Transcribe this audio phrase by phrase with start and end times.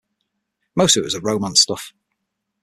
[0.75, 1.93] Most of it was the romance stuff.